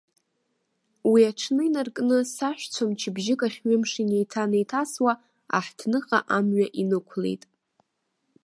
Уи 1.11 1.21
аҽны 1.29 1.61
инаркны, 1.67 2.17
саҳәшьцәа 2.35 2.83
мчыбжьык 2.89 3.41
ахь 3.47 3.59
ҩымш 3.67 3.91
инеиҭанеиҭасуа 4.03 5.13
аҳҭныҟа 5.57 6.19
амҩа 6.37 6.67
инықәлеит. 6.81 7.43